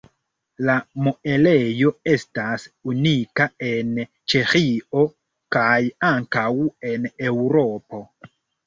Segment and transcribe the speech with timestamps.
[0.67, 0.75] La
[1.07, 3.93] muelejo estas unika en
[4.35, 5.07] Ĉeĥio
[5.59, 5.79] kaj
[6.15, 6.51] ankaŭ
[6.95, 8.07] en Eŭropo.